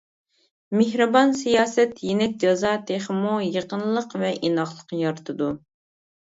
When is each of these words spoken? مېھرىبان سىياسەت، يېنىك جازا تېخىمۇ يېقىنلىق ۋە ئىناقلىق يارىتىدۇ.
مېھرىبان 0.79 1.33
سىياسەت، 1.41 1.93
يېنىك 2.07 2.33
جازا 2.45 2.73
تېخىمۇ 2.93 3.37
يېقىنلىق 3.51 4.19
ۋە 4.25 4.35
ئىناقلىق 4.43 4.99
يارىتىدۇ. 5.07 5.55